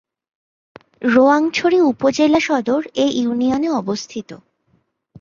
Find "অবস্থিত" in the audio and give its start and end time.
3.71-4.29